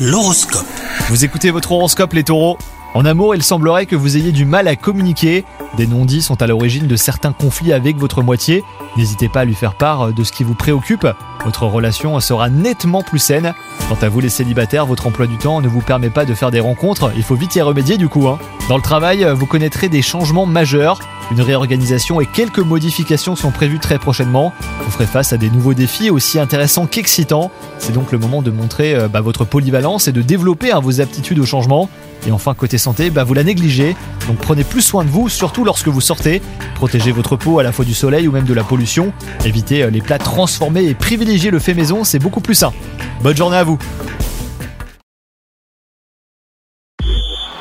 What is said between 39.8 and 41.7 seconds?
euh, les plats transformés et privilégiez le